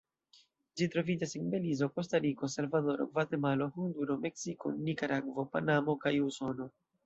Ĝi 0.79 0.87
troviĝas 0.95 1.35
en 1.39 1.51
Belizo, 1.55 1.89
Kostariko, 1.99 2.49
Salvadoro, 2.55 3.07
Gvatemalo, 3.13 3.69
Honduro, 3.77 4.19
Meksiko, 4.27 4.75
Nikaragvo, 4.89 5.49
Panamo 5.57 6.01
kaj 6.07 6.19
Usono. 6.35 6.73